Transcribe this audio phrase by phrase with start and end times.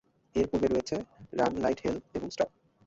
[0.35, 0.95] এর পূর্বে রয়েছে
[1.33, 2.49] "রান লাইক হেল" এবং "স্টপ"।